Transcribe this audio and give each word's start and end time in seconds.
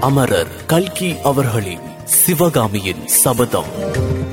அமரர் 0.00 0.66
கல்கி 0.66 1.20
அவர்களின் 1.20 1.80
சிவகாமியின் 2.04 3.06
சபதம். 3.06 3.70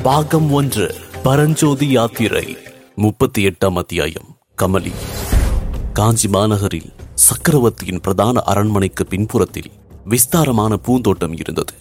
பாகம் 0.04 0.51
ஒன்று 0.51 0.96
பரஞ்சோதி 1.24 1.88
யாத்திரை 1.90 2.58
முப்பத்தி 2.96 3.48
எட்டாம் 3.48 3.77
அத்தியாயம் 3.77 4.38
கமலி. 4.61 4.92
காஞ்சி 5.93 6.27
மாநகரில் 6.27 6.93
சக்கரவர்த்தியின் 7.16 8.02
பிரதான 8.02 8.41
அரண்மனைக்கு 8.41 9.05
பின்புறத்தில் 9.05 9.71
விஸ்தாரமான 10.05 10.76
பூந்தோட்டம் 10.76 11.36
இருந்தது. 11.40 11.74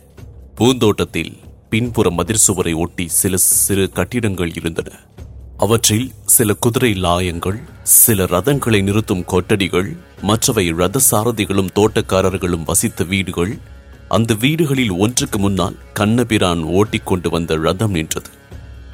பூந்தோட்டத்தில் 0.54 1.38
பின்புற 1.70 2.10
மதிர் 2.10 2.36
சுவரை 2.36 2.72
ஒட்டி 2.72 3.08
சில 3.08 3.36
சிறு 3.36 3.90
கட்டிடங்கள் 3.90 4.52
இருந்தன. 4.54 4.90
அவற்றில் 5.56 6.10
சில 6.24 6.54
குதிரை 6.54 6.92
லாயங்கள் 6.92 7.62
சில 7.82 8.24
ரதங்களை 8.24 8.82
நிறுத்தும் 8.82 9.24
கொட்டடிகள் 9.24 9.96
மற்றவை 10.22 10.72
ரத 10.72 11.00
சாரதிகளும் 11.10 11.68
தோட்டக்காரர்களும் 11.74 12.64
வசித்த 12.64 13.04
வீடுகள் 13.04 13.58
அந்த 14.08 14.34
வீடுகளில் 14.34 14.90
ஒன்றுக்கு 14.90 15.38
முன்னால் 15.38 15.76
கண்ணபிரான் 15.92 16.62
ஓட்டிக்கொண்டு 16.62 17.30
வந்த 17.30 17.56
ரதம் 17.56 17.90
நின்றது. 17.90 18.30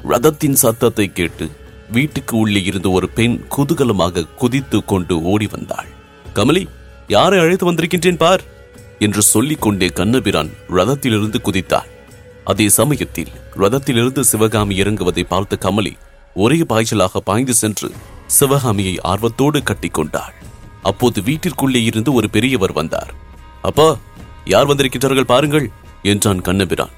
ரதத்தின் 0.03 0.55
சத்தத்தை 0.55 1.11
கேட்டு 1.11 1.49
வீட்டுக்கு 1.91 2.37
உள்ளே 2.37 2.63
இருந்து 2.63 2.91
ஒரு 2.91 3.09
பெண் 3.09 3.43
குதூகலமாக 3.57 4.33
குதித்து 4.35 4.85
கொண்டு 4.85 5.21
ஓடி 5.21 5.47
வந்தாள். 5.51 5.87
கமலி 6.35 6.67
யாரை 7.07 7.39
அழைத்து 7.39 7.71
வந்திருக்கின்றேன் 7.71 8.17
பார்? 8.17 8.43
என்று 8.99 9.21
சொல்லிக் 9.21 9.61
கொண்டே 9.61 9.87
கண்ணபிரான் 9.87 10.49
ரதத்திலிருந்து 10.69 11.35
குதித்தாள். 11.43 11.89
அதே 12.43 12.69
சமயத்தில் 12.69 13.27
ரதத்திலிருந்து 13.57 14.19
சிவகாமி 14.19 14.81
இறங்குவதை 14.81 15.23
பார்த்த 15.23 15.57
கமலி 15.59 15.93
ஒரே 16.33 16.59
பாய்ச்சலாக 16.69 17.17
பாய்ந்து 17.17 17.53
சென்று 17.53 17.91
சிவகாமியை 18.27 18.99
ஆர்வத்தோடு 19.01 19.59
கட்டிக்கொண்டாள். 19.59 20.33
அப்போது 20.81 21.21
வீட்டிற்குள்ளே 21.21 21.83
இருந்து 21.83 22.13
ஒரு 22.13 22.29
பெரியவர் 22.29 22.71
வந்தார். 22.71 23.13
அப்பா 23.61 23.97
யார் 24.45 24.65
வந்திருக்கிறார்கள் 24.65 25.25
பாருங்கள் 25.25 25.69
என்றான் 26.03 26.41
கண்ணபிரான். 26.41 26.93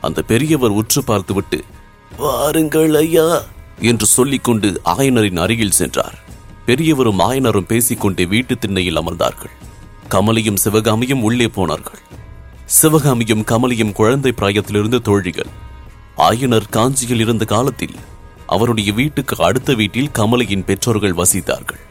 அந்த 0.00 0.22
பெரியவர் 0.22 0.70
உற்று 0.70 1.04
பார்த்துவிட்டு 1.04 1.64
வாருங்கள் 2.16 2.94
ஐயா 2.94 3.42
என்று 3.80 4.06
சொல்லிக்கொண்டு 4.06 4.80
ஆயனரின் 4.84 5.38
அருகில் 5.38 5.78
சென்றார். 5.80 6.16
பெரியவரும் 6.66 7.18
ஆயனரும் 7.18 7.66
பேசிக்கொண்டே 7.66 8.26
வீட்டு 8.26 8.58
திண்ணையில் 8.58 8.96
அமர்ந்தார்கள். 8.96 9.54
கமலியும் 10.08 10.54
சிவகாமியும் 10.54 11.22
உள்ளே 11.22 11.48
போனார்கள். 11.48 12.00
சிவகாமியும் 12.64 13.44
கமலியும் 13.44 13.92
குழந்தை 13.92 14.32
பிராயத்திலிருந்து 14.36 15.00
தோழிகள். 15.00 15.50
ஆயனர் 16.16 16.68
காஞ்சியில் 16.70 17.20
இருந்த 17.20 17.44
காலத்தில் 17.44 17.96
அவருடைய 18.46 18.92
வீட்டுக்கு 18.92 19.44
அடுத்த 19.44 19.74
வீட்டில் 19.74 20.10
கமலியின் 20.10 20.64
பெற்றோர்கள் 20.64 21.14
வசித்தார்கள். 21.14 21.82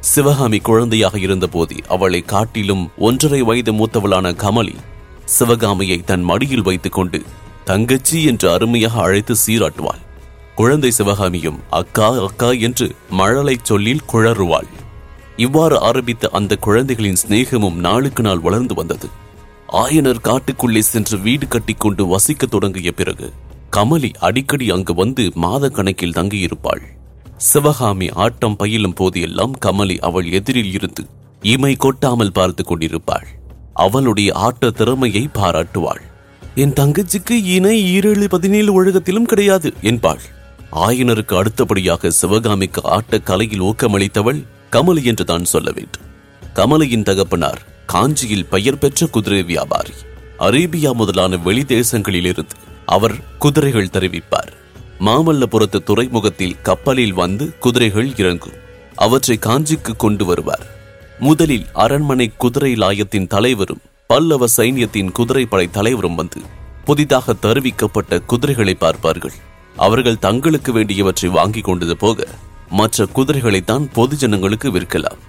சிவகாமி 0.00 0.58
குழந்தையாக 0.58 1.18
இருந்தபோது 1.18 1.74
அவளை 1.88 2.20
காட்டிலும் 2.20 2.90
ஒன்றரை 2.96 3.42
வயது 3.42 3.72
மூத்தவளான 3.72 4.32
கமலி 4.34 4.76
சிவகாமியை 5.24 5.98
தன் 6.04 6.22
மடியில் 6.22 6.62
வைத்துக் 6.62 6.92
கொண்டு 6.92 7.22
தங்கச்சி 7.64 8.24
என்று 8.24 8.50
அருமையாக 8.50 9.00
அழைத்து 9.00 9.34
சீராட்டுவாள். 9.46 10.00
குழந்தை 10.54 10.90
சிவகாமியும் 10.90 11.60
அக்கா 11.70 12.22
அக்கா 12.22 12.50
என்று 12.50 12.94
மழலை 13.10 13.56
சொல்லில் 13.62 14.06
குழறுவாள். 14.12 14.68
இவ்வாறு 15.36 15.80
ஆரம்பித்த 15.80 16.28
அந்த 16.32 16.56
குழந்தைகளின் 16.56 17.16
சிநேகமும் 17.16 17.74
நாளுக்கு 17.74 18.22
நாள் 18.22 18.38
வளர்ந்து 18.38 18.74
வந்தது. 18.74 19.08
ஆயனர் 19.72 20.24
காட்டுக்குள்ளே 20.24 20.78
சென்று 20.78 21.18
வீடு 21.18 21.48
கட்டிக்கொண்டு 21.48 22.06
வசிக்கத் 22.06 22.50
தொடங்கிய 22.50 22.92
பிறகு 22.92 23.32
கமலி 23.76 24.14
அடிக்கடி 24.14 24.70
அங்கு 24.70 24.94
வந்து 24.94 25.30
மாத 25.34 25.68
கணக்கில் 25.68 26.10
தங்கியிருப்பாள். 26.10 26.99
சிவகாமி 27.40 28.08
ஆட்டம் 28.08 28.56
பயிலும் 28.56 28.94
போதெல்லாம் 28.94 29.54
கமலி 29.66 29.98
அவள் 29.98 30.32
எதிரில் 30.32 30.72
இருந்து 30.72 31.02
இமை 31.42 31.76
கொட்டாமல் 31.76 32.32
பார்த்து 32.32 32.64
கொண்டிருப்பாள். 32.64 33.26
அவளுடைய 33.72 34.32
ஆட்ட 34.32 34.70
திறமையை 34.70 35.28
பாராட்டுவாள். 35.34 36.02
என் 36.54 36.72
தங்கச்சிக்கு 36.72 37.30
இணை 37.30 37.98
ஈரேழு 37.98 38.24
பதினேழு 38.24 38.72
உலகத்திலும் 38.72 39.24
கிடையாது 39.24 39.72
என்பாள். 39.82 40.20
ஆயனருக்கு 40.72 41.34
அடுத்தபடியாக 41.36 42.10
சிவகாமிக்கு 42.10 42.82
ஆட்ட 42.82 43.18
கலையில் 43.18 43.60
ஊக்கமளித்தவள் 43.60 44.44
கமலி 44.72 45.04
என்று 45.04 45.24
தான் 45.24 45.44
சொல்ல 45.44 45.70
வேண்டும். 45.70 46.06
கமலியின் 46.54 47.02
தகப்பனார் 47.02 47.60
காஞ்சியில் 47.86 48.46
பெயர் 48.46 48.78
பெற்ற 48.78 49.06
குதிரை 49.06 49.42
வியாபாரி. 49.42 49.94
அரேபியா 50.38 50.92
முதலான 50.92 51.36
வெளி 51.36 51.62
தேசங்களிலிருந்து 51.62 52.56
அவர் 52.86 53.14
குதிரைகள் 53.38 53.94
தெரிவிப்பார். 53.94 54.52
மாமல்லபுரத்து 55.00 55.78
துறைமுகத்தில் 55.82 56.56
கப்பலில் 56.62 57.12
வந்து 57.12 57.58
குதிரைகள் 57.58 58.16
இறங்கும். 58.16 58.56
அவற்றை 58.94 59.38
காஞ்சிக்கு 59.46 59.96
கொண்டு 59.96 60.24
வருவார். 60.24 60.66
முதலில் 61.18 61.66
அரண்மனை 61.72 62.32
குதிரை 62.36 62.72
லாயத்தின் 62.74 63.26
தலைவரும் 63.26 63.80
பல்லவ 64.06 64.46
சைன்யத்தின் 64.56 65.12
குதிரைப்படை 65.12 65.70
தலைவரும் 65.70 66.14
வந்து 66.14 66.40
புதிதாக 66.84 67.34
தருவிக்கப்பட்ட 67.42 68.24
குதிரைகளை 68.24 68.74
பார்ப்பார்கள். 68.74 69.36
அவர்கள் 69.76 70.18
தங்களுக்கு 70.18 70.72
வேண்டியவற்றை 70.72 71.30
வாங்கிக் 71.30 71.64
கொண்டது 71.64 71.96
போக 71.96 72.26
மற்ற 72.70 73.06
குதிரைகளைத்தான் 73.14 73.86
பொதுஜனங்களுக்கு 73.94 74.68
விற்கலாம். 74.76 75.20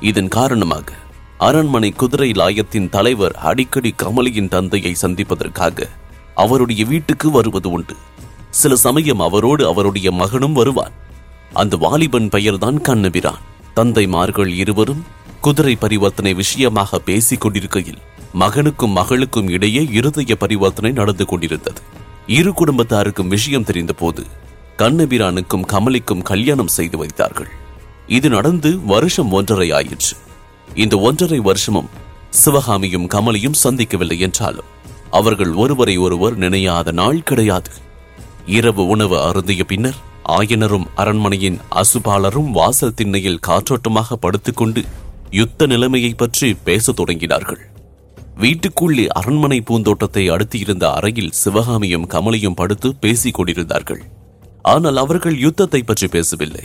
இதன் 0.00 0.28
காரணமாக 0.28 0.92
அரண்மனை 1.38 1.90
குதிரை 1.90 2.30
லாயத்தின் 2.30 2.88
தலைவர் 2.88 3.32
அடிக்கடி 3.32 3.94
கமலியின் 4.02 4.48
தந்தையை 4.48 4.94
சந்திப்பதற்காக 4.94 5.88
அவருடைய 6.34 6.84
வீட்டுக்கு 6.84 7.30
வருவது 7.30 7.70
உண்டு. 7.70 7.94
சில 8.60 8.76
சமயம் 8.76 9.20
அவரோடு 9.20 9.62
அவருடைய 9.66 10.10
மகனும் 10.10 10.52
வருவான். 10.52 10.94
அந்த 11.52 11.76
வாலிபன் 11.76 12.28
பெயர்தான் 12.28 12.80
கண்ணபிரான். 12.80 13.42
தந்தைமார்கள் 13.76 14.50
இருவரும் 14.62 15.02
குதிரை 15.40 15.74
பரிவர்த்தனை 15.76 16.34
விஷயமாக 16.34 16.98
பேசிக் 16.98 17.40
கொண்டிருக்கையில் 17.40 18.00
மகனுக்கும் 18.34 18.96
மகளுக்கும் 18.98 19.48
இடையே 19.48 19.82
இருதய 19.92 20.36
பரிவர்த்தனை 20.36 20.92
நடந்து 20.92 21.24
கொண்டிருந்தது. 21.26 21.80
இரு 22.26 22.50
குடும்பத்தாருக்கும் 22.50 23.26
விஷயம் 23.26 23.64
தெரிந்தபோது 23.64 24.22
கண்ணபிரானுக்கும் 24.78 25.68
கமலிக்கும் 25.72 26.22
கல்யாணம் 26.22 26.74
செய்து 26.78 26.98
வைத்தார்கள். 26.98 27.50
இது 28.06 28.28
நடந்து 28.28 28.70
வருஷம் 28.86 29.32
ஒன்றரை 29.32 29.68
ஆயிற்று. 29.70 30.16
இந்த 30.74 30.98
ஒன்றரை 30.98 31.38
வருஷமும் 31.38 31.90
சிவகாமியும் 32.30 33.08
கமலியும் 33.08 33.60
சந்திக்கவில்லை 33.64 34.18
என்றாலும் 34.18 34.70
அவர்கள் 35.10 35.52
ஒருவரை 35.52 35.96
ஒருவர் 35.96 36.38
நினையாத 36.38 36.92
நாள் 36.92 37.20
கிடையாது. 37.22 37.72
இரவு 38.46 38.86
உணவு 38.86 39.16
அருந்திய 39.18 39.64
பின்னர் 39.64 39.96
ஆயனரும் 40.28 40.84
அரண்மனையின் 40.94 41.58
அசுபாலரும் 41.74 42.50
வாசல் 42.50 42.94
திண்ணையில் 42.94 43.40
காற்றோட்டமாக 43.46 44.16
படுத்துக்கொண்டு 44.16 44.84
யுத்த 45.30 45.66
நிலைமையை 45.66 46.14
பற்றி 46.14 46.56
பேசத் 46.64 46.98
தொடங்கினார்கள். 47.00 47.62
வீட்டுக்குள்ளே 48.36 49.06
அரண்மனை 49.06 49.60
பூந்தோட்டத்தை 49.60 50.30
அடுத்தியிருந்த 50.30 50.92
அறையில் 50.92 51.32
சிவகாமியும் 51.32 52.06
கமலியும் 52.06 52.54
படுத்து 52.54 52.94
பேசிக் 52.94 53.34
கொண்டிருந்தார்கள். 53.34 54.02
ஆனால் 54.62 54.96
அவர்கள் 54.96 55.36
யுத்தத்தை 55.38 55.82
பற்றி 55.82 56.08
பேசவில்லை. 56.08 56.64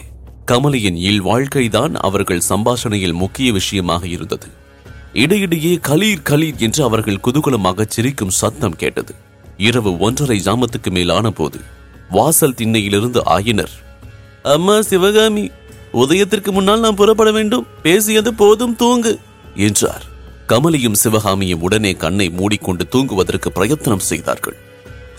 கமலியின் 0.51 0.95
இல் 0.95 1.21
வாழ்க்கைதான் 1.21 1.95
அவர்கள் 1.95 2.47
சம்பாஷணையில் 2.49 3.13
முக்கிய 3.13 3.51
விஷயமாக 3.51 4.07
இருந்தது. 4.07 4.47
இடையிடையே 5.13 5.79
கலீர் 5.89 6.27
கலீர் 6.29 6.57
என்று 6.57 6.83
அவர்கள் 6.83 7.23
குதூகலமாக 7.27 7.85
சிரிக்கும் 7.85 8.29
சத்தம் 8.29 8.75
கேட்டது. 8.75 9.13
இரவு 9.67 9.91
ஒன்றரை 10.05 10.37
ஜாமத்துக்கு 10.45 10.89
மேலான 10.97 11.29
போது 11.39 11.59
வாசல் 12.15 12.57
திண்ணையிலிருந்து 12.59 13.19
ஆயினர். 13.35 13.73
அம்மா 14.53 14.75
சிவகாமி 14.81 15.43
உதயத்திற்கு 16.03 16.51
முன்னால் 16.51 16.83
நாம் 16.85 16.99
புறப்பட 17.01 17.29
வேண்டும். 17.37 17.67
பேசியது 17.85 18.31
போதும் 18.41 18.75
தூங்கு 18.75 19.13
என்றார். 19.67 20.05
கமலியும் 20.47 20.99
சிவகாமியும் 21.03 21.63
உடனே 21.67 21.91
கண்ணை 22.03 22.27
மூடிக்கொண்டு 22.39 22.83
தூங்குவதற்கு 22.93 23.49
பிரயத்தனம் 23.57 24.07
செய்தார்கள். 24.09 24.57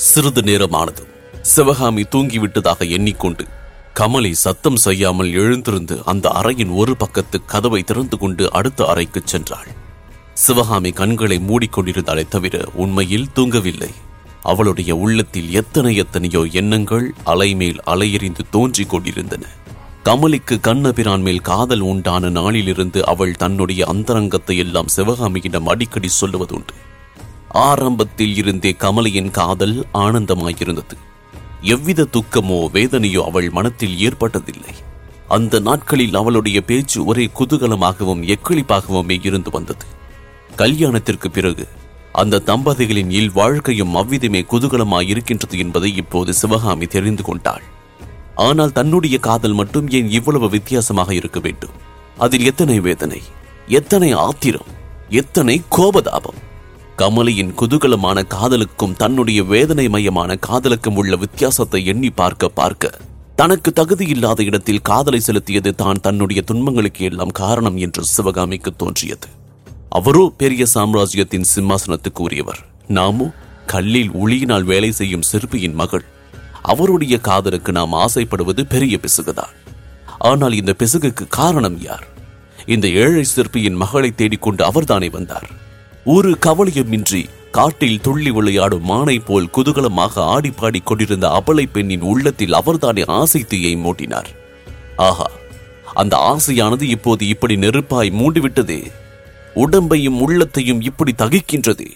சிறிது 0.09 0.43
நேரமானதும் 0.49 1.11
சிவகாமி 1.55 2.03
தூங்கிவிட்டதாக 2.15 2.89
எண்ணிக்கொண்டு 2.97 3.45
கமலி 4.01 4.33
சத்தம் 4.43 4.79
செய்யாமல் 4.85 5.31
எழுந்திருந்து 5.41 5.97
அந்த 6.11 6.27
அறையின் 6.41 6.73
ஒரு 6.81 6.93
பக்கத்து 6.97 7.39
கதவை 7.53 7.81
திறந்து 7.83 8.17
கொண்டு 8.19 8.45
அடுத்த 8.59 8.87
அறைக்கு 8.93 9.21
சென்றாள். 9.33 9.71
சிவகாமி 10.45 10.91
கண்களை 11.01 11.39
மூடிக்கொண்டிருந்தாலே 11.49 12.25
தவிர 12.35 12.57
உண்மையில் 12.75 13.33
தூங்கவில்லை. 13.37 13.93
அவளுடைய 14.43 14.97
உள்ளத்தில் 14.97 15.51
எத்தனை 15.53 15.97
எத்தனையோ 15.97 16.45
எண்ணங்கள் 16.51 17.15
அலைமேல் 17.27 17.81
அலையெறிந்து 17.87 18.41
தோன்றிக் 18.51 18.89
கொண்டிருந்தன. 18.89 19.45
கமலிக்கு 20.05 20.61
கண்ணபிரான் 20.61 21.21
மேல் 21.21 21.41
காதல் 21.41 21.81
உண்டான 21.81 22.29
நாளிலிருந்து 22.29 23.07
அவள் 23.07 23.35
தன்னுடைய 23.35 23.85
அந்தரங்கத்தை 23.85 24.57
எல்லாம் 24.57 24.93
சிவகாமியிடம் 24.97 25.67
அடிக்கடி 25.67 26.09
சொல்லுவதுண்டு. 26.21 26.75
ஆரம்பத்தில் 27.49 28.37
இருந்தே 28.37 28.77
கமலியின் 28.79 29.31
காதல் 29.31 29.87
ஆனந்தமாயிருந்தது. 29.93 30.97
எவ்வித 31.61 32.07
துக்கமோ 32.13 32.71
வேதனையோ 32.73 33.25
அவள் 33.25 33.51
மனத்தில் 33.51 34.11
ஏற்பட்டதில்லை. 34.11 34.75
அந்த 35.29 35.61
நாட்களில் 35.61 36.15
அவளுடைய 36.15 36.61
பேச்சு 36.61 37.05
ஒரே 37.05 37.31
குதூகலமாகவும் 37.39 38.35
எக்களிப்பாகவுமே 38.35 39.19
இருந்து 39.23 39.51
வந்தது. 39.51 39.87
கல்யாணத்திற்கு 40.57 41.31
பிறகு 41.31 41.69
அந்த 42.15 42.43
தம்பதிகளின் 42.49 43.11
இல் 43.19 43.33
வாழ்க்கையும் 43.35 43.95
அவ்விதமே 44.01 44.41
குதூகலமாய் 44.51 45.09
இருக்கின்றது 45.13 45.57
என்பதை 45.59 45.91
இப்போது 45.95 46.31
சிவகாமி 46.33 46.87
தெரிந்து 46.87 47.23
கொண்டாள். 47.23 47.65
ஆனால் 48.47 48.75
தன்னுடைய 48.79 49.17
காதல் 49.19 49.57
மட்டும் 49.61 49.89
ஏன் 49.99 50.09
இவ்வளவு 50.11 50.49
வித்தியாசமாக 50.49 51.11
இருக்க 51.15 51.41
வேண்டும்? 51.41 51.77
அதில் 52.19 52.45
எத்தனை 52.45 52.77
வேதனை 52.81 53.21
எத்தனை 53.79 54.11
ஆத்திரம் 54.27 54.71
எத்தனை 55.21 55.57
கோபதாபம்? 55.77 56.41
கமலியின் 56.97 57.53
குதூகலமான 57.61 58.19
காதலுக்கும் 58.35 58.97
தன்னுடைய 59.03 59.43
வேதனை 59.45 59.87
மயமான 59.89 60.37
காதலுக்கும் 60.49 60.99
உள்ள 61.03 61.17
வித்தியாசத்தை 61.17 61.81
எண்ணி 61.85 62.11
பார்க்க 62.11 62.49
பார்க்க 62.61 62.99
தனக்கு 63.35 63.71
தகுதியில்லாத 63.71 64.41
இடத்தில் 64.43 64.87
காதலை 64.91 65.21
செலுத்தியது 65.27 65.71
தான் 65.75 66.03
தன்னுடைய 66.07 66.41
துன்பங்களுக்கு 66.43 67.05
எல்லாம் 67.05 67.37
காரணம் 67.43 67.77
என்று 67.77 68.03
சிவகாமிக்கு 68.15 68.71
தோன்றியது. 68.83 69.29
அவரோ 69.93 70.33
பெரிய 70.37 70.67
சாம்ராஜ்யத்தின் 70.67 71.47
சிம்மாசனத்துக்கு 71.55 72.21
உரியவர் 72.21 72.61
நாமோ 72.89 73.27
கல்லில் 73.67 74.11
உளியினால் 74.11 74.63
வேலை 74.63 74.91
செய்யும் 74.93 75.27
சிற்பியின் 75.31 75.75
மகள். 75.75 76.05
அவருடைய 76.63 77.19
காதலுக்கு 77.19 77.73
நாம் 77.73 77.93
ஆசைப்படுவது 77.93 78.63
பெரிய 78.67 78.99
பிசுகுதான். 79.03 79.55
ஆனால் 80.19 80.53
இந்த 80.53 80.75
பிசுகுக்கு 80.79 81.25
காரணம் 81.29 81.79
யார்? 81.81 82.07
இந்த 82.67 82.89
ஏழை 82.89 83.25
சிற்பியின் 83.25 83.75
மகளை 83.75 84.11
தேடிக்கொண்டு 84.11 84.65
அவர்தானே 84.65 85.09
வந்தார். 85.09 85.49
ஒரு 86.05 86.39
கவலையுமின்றி 86.47 87.23
காட்டில் 87.51 88.01
துள்ளி 88.01 88.31
விளையாடும் 88.31 88.89
மானை 88.89 89.19
போல் 89.25 89.53
குதூகலமாக 89.57 90.15
ஆடி 90.35 90.53
கொண்டிருந்த 90.85 91.29
அபலை 91.29 91.67
பெண்ணின் 91.73 92.01
உள்ளத்தில் 92.01 92.53
அவர்தானே 92.53 93.05
ஆசை 93.07 93.45
தீயை 93.45 93.77
மூட்டினார். 93.77 94.31
ஆஹா 94.97 95.31
அந்த 95.95 96.17
ஆசையானது 96.33 96.83
இப்போது 96.83 97.27
இப்படி 97.27 97.57
நெருப்பாய் 97.57 98.11
மூடிவிட்டதே. 98.21 98.81
உடம்பையும் 99.57 100.21
உள்ளத்தையும் 100.21 100.81
இப்படி 100.81 101.13
தகிக்கின்றதே. 101.19 101.91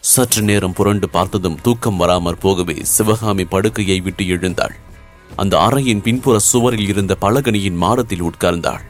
சற்று 0.00 0.42
நேரம் 0.42 0.72
புரண்டு 0.72 1.08
பார்த்ததும் 1.08 1.58
தூக்கம் 1.62 1.96
வராமற் 1.96 2.40
போகவே 2.40 2.76
சிவகாமி 2.82 3.44
படுக்கையை 3.44 4.00
விட்டு 4.00 4.26
எழுந்தாள். 4.26 4.76
அந்த 5.36 5.58
அறையின் 5.58 6.02
பின்புற 6.02 6.38
சுவரில் 6.38 6.88
இருந்த 6.88 7.16
பலகனியின் 7.20 7.74
மாடத்தில் 7.74 8.22
உட்கார்ந்தாள். 8.22 8.82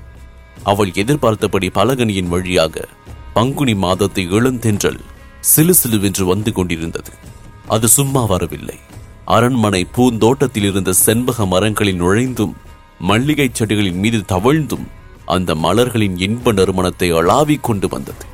அவள் 0.63 0.91
எதிர்பார்த்தபடி 0.93 1.69
பலகனியின் 1.69 2.29
வழியாக 2.29 2.89
பங்குனி 3.35 3.75
மாதத்தை 3.75 4.31
இளந்தென்றல் 4.31 4.99
சிலு 5.41 5.75
சிலுவென்று 5.83 6.23
வந்து 6.23 6.53
கொண்டிருந்தது. 6.53 7.11
அது 7.67 7.89
சும்மா 7.89 8.25
வரவில்லை. 8.25 8.79
அரண்மனை 9.25 9.85
பூந்தோட்டத்தில் 9.85 10.65
இருந்த 10.65 10.93
செண்பக 10.93 11.47
மரங்களில் 11.47 12.03
நுழைந்தும் 12.03 12.53
மல்லிகை 12.99 13.51
செடிகளின் 13.59 14.01
மீது 14.05 14.19
தவழ்ந்தும் 14.19 14.87
அந்த 15.25 15.55
மலர்களின் 15.55 16.19
இன்ப 16.19 16.53
நறுமணத்தை 16.53 17.13
அளாவிக் 17.17 17.63
கொண்டு 17.63 17.89
வந்தது. 17.89 18.25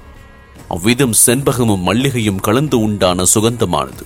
அவ்விதம் 0.69 1.12
செண்பகமும் 1.12 1.82
மல்லிகையும் 1.82 2.40
கலந்து 2.40 2.79
உண்டான 2.79 3.25
சுகந்தமானது. 3.35 4.05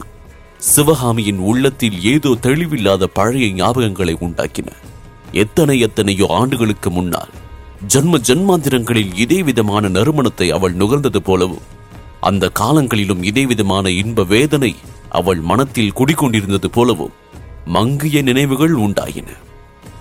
சிவகாமியின் 0.59 1.39
உள்ளத்தில் 1.39 2.03
ஏதோ 2.03 2.29
தெளிவில்லாத 2.29 3.05
பழைய 3.05 3.47
ஞாபகங்களை 3.55 4.17
உண்டாக்கின. 4.21 4.67
எத்தனை 5.33 5.81
எத்தனையோ 5.81 6.27
ஆண்டுகளுக்கு 6.29 6.91
முன்னால் 6.91 7.31
ஜன்ம 7.87 8.19
ஜன்மாந்திரங்களில் 8.19 9.15
இதே 9.15 9.43
விதமான 9.43 9.89
நறுமணத்தை 9.89 10.49
அவள் 10.49 10.75
நுகர்ந்தது 10.75 11.17
போலவும் 11.17 11.63
அந்த 12.21 12.49
காலங்களிலும் 12.49 13.23
இதே 13.23 13.47
விதமான 13.47 13.91
இன்ப 13.91 14.25
வேதனை 14.25 14.75
அவள் 15.09 15.41
மனத்தில் 15.41 15.93
குடிகொண்டிருந்தது 15.93 16.67
போலவும் 16.67 17.13
மங்கிய 17.65 18.23
நினைவுகள் 18.23 18.75
உண்டாயின. 18.75 19.27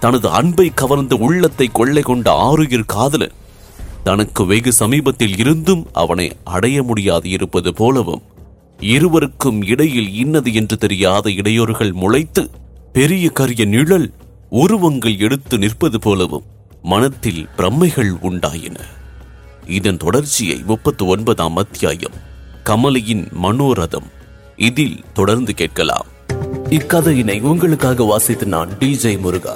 தனது 0.04 0.30
அன்பை 0.30 0.72
கவர்ந்த 0.76 1.16
உள்ளத்தை 1.16 1.70
கொள்ளை 1.74 2.02
கொண்ட 2.02 2.28
ஆறுயிர் 2.32 2.86
காதலன் 2.86 3.36
தனக்கு 4.04 4.46
வெகு 4.46 4.72
சமீபத்தில் 4.74 5.38
இருந்தும் 5.38 5.88
அவனை 5.94 6.32
அடைய 6.44 6.84
முடியாது 6.84 7.30
இருப்பது 7.30 7.74
போலவும் 7.74 8.22
இருவருக்கும் 8.80 9.60
இடையில் 9.64 10.14
இன்னது 10.14 10.54
என்று 10.54 10.78
தெரியாத 10.78 11.30
இடையூறுகள் 11.30 11.94
முளைத்து 11.94 12.50
பெரிய 12.94 13.30
கரிய 13.30 13.66
நிழல் 13.66 14.14
உருவங்கள் 14.50 15.18
எடுத்து 15.18 15.58
நிற்பது 15.58 16.00
போலவும் 16.00 16.48
மனத்தில் 16.82 17.48
பிரம்மைகள் 17.56 18.12
உண்டாயின. 18.12 18.78
இதன் 19.68 19.98
தொடர்ச்சியை 19.98 20.58
முப்பத்து 20.66 21.06
ஒன்பதாம் 21.06 21.56
அத்தியாயம் 21.56 22.18
கமலியின் 22.64 23.26
மனோரதம். 23.44 24.10
இதில் 24.56 25.00
தொடர்ந்து 25.14 25.54
கேட்கலாம். 25.54 26.10
இக்கதையினை 26.70 27.42
உங்களுக்காக 27.42 28.04
வாசித்து 28.04 28.46
நான் 28.46 28.70
டிஜே 28.80 29.20
முருகா. 29.20 29.56